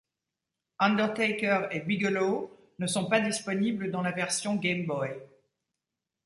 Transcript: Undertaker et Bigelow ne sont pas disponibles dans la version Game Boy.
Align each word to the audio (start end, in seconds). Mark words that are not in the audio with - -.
Undertaker 0.79 1.67
et 1.69 1.81
Bigelow 1.81 2.57
ne 2.79 2.87
sont 2.87 3.05
pas 3.07 3.21
disponibles 3.21 3.91
dans 3.91 4.01
la 4.01 4.11
version 4.11 4.55
Game 4.55 4.87
Boy. 4.87 5.15